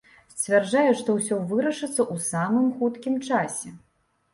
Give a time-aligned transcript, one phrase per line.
[0.33, 3.81] Сцвярджае, што ўсё вырашыцца у самым хуткім часе.